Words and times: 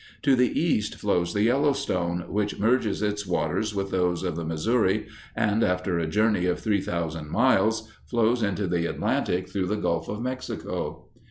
To 0.23 0.35
the 0.35 0.59
east 0.59 0.95
flows 0.95 1.31
the 1.31 1.43
Yellowstone, 1.43 2.21
which 2.27 2.57
merges 2.57 3.03
its 3.03 3.27
waters 3.27 3.75
with 3.75 3.91
those 3.91 4.23
of 4.23 4.35
the 4.35 4.43
Missouri, 4.43 5.05
and, 5.35 5.63
after 5.63 5.99
a 5.99 6.07
journey 6.07 6.47
of 6.47 6.59
three 6.59 6.81
thousand 6.81 7.29
miles, 7.29 7.87
flows 8.09 8.41
into 8.41 8.65
the 8.65 8.87
Atlantic 8.87 9.47
through 9.47 9.67
the 9.67 9.75
Gulf 9.77 10.09
of 10.09 10.19
Mexico. 10.19 11.05